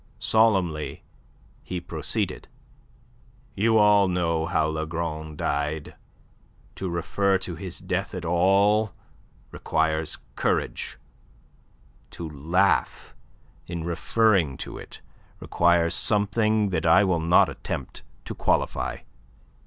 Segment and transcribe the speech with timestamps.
[0.17, 1.03] Solemnly
[1.61, 2.47] he proceeded.
[3.53, 5.93] "You all know how Lagron died.
[6.77, 8.93] To refer to his death at all
[9.51, 10.97] requires courage,
[12.09, 13.13] to laugh
[13.67, 15.01] in referring to it
[15.39, 19.01] requires something that I will not attempt to qualify.